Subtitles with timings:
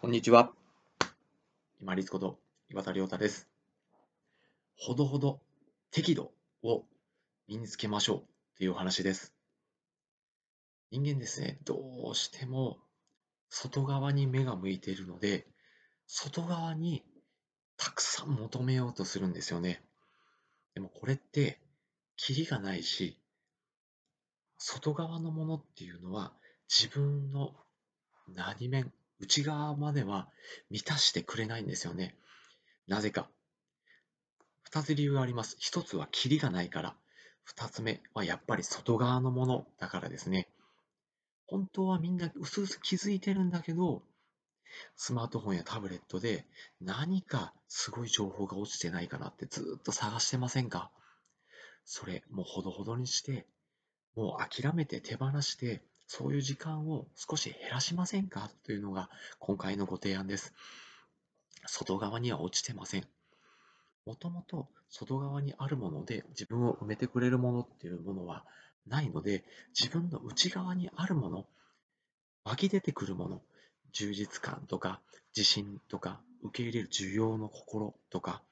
[0.00, 0.52] こんにちは。
[1.80, 2.38] 今立こと
[2.70, 3.48] 岩田亮太です。
[4.76, 5.40] ほどほど
[5.92, 6.32] 適度
[6.62, 6.84] を
[7.46, 8.22] 身につけましょうっ
[8.58, 9.32] ていうお話です。
[10.90, 11.76] 人間ですね、ど
[12.10, 12.78] うしても
[13.48, 15.46] 外側に目が向いているので、
[16.08, 17.04] 外側に
[17.76, 19.82] たくさん求めようとするんですよね。
[20.74, 21.60] でもこれって
[22.16, 23.18] キリがないし、
[24.58, 26.32] 外側のものっていうのは
[26.68, 27.54] 自分の
[28.28, 30.28] 何面、内側までは
[30.68, 32.16] 満たしてくれないんですよね。
[32.88, 33.28] なぜか。
[34.64, 35.56] 二つ理由があります。
[35.60, 36.96] 一つはキリがないから。
[37.44, 40.48] 二つ目はやっぱり外側のものだからですね。
[41.46, 44.02] 本当はみんな薄々気づいてるんだけど、
[44.96, 46.46] スマートフォンやタブレットで
[46.80, 50.90] 何かすごい情報が落ちてないかなってずっと探してませんか？
[51.84, 53.46] それもうほどほどにして、
[54.16, 58.50] もう諦めて手放して、そういう時間を少し減らしませんか？
[58.64, 60.52] というのが今回のご提案です。
[61.66, 63.06] 外側には落ちてません。
[64.04, 68.44] もともと外側にあるもので自分を埋めてくれるものっていうものは
[68.86, 69.44] ないので、
[69.78, 71.46] 自分の内側にあるもの、
[72.44, 73.40] 湧き出てくるもの、
[73.92, 75.00] 充実感とか
[75.36, 78.42] 自信とか受け入れる需要の心とか、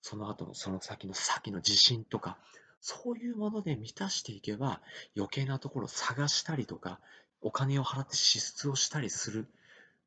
[0.00, 2.38] その後のその先の先の自信とか、
[2.80, 4.80] そういうもので満たしていけば
[5.16, 7.00] 余計なところを探したりとか、
[7.42, 9.48] お金を払って支出をしたりする、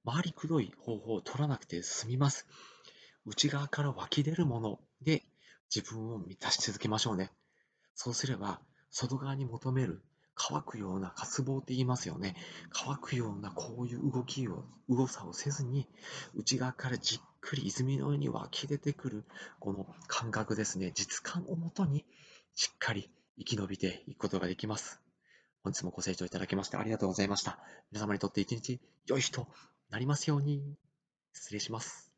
[0.05, 2.47] 回りくどい方法を取らなくて済みます。
[3.25, 5.23] 内側から湧き出るもので
[5.73, 7.31] 自分を満たし続けましょうね。
[7.95, 8.59] そうすれば、
[8.91, 10.03] 外側に求める
[10.35, 12.35] 乾くような渇望って言いますよね。
[12.71, 15.87] 乾くようなこういう動きを、動作をせずに、
[16.35, 19.23] 内側からじっくり泉のように湧き出てくる、
[19.59, 22.05] この感覚ですね、実感をもとに、
[22.55, 24.99] しっかり生き延びていくことができます。
[25.63, 27.59] 本日もご清聴いただきましてありがとうございました。
[27.91, 29.47] 皆様にとって一日良い日と
[29.89, 30.75] なりますように。
[31.33, 32.12] 失礼します。